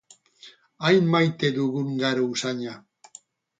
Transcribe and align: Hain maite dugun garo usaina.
Hain 0.85 1.09
maite 1.17 1.53
dugun 1.59 1.93
garo 2.01 2.25
usaina. 2.33 2.77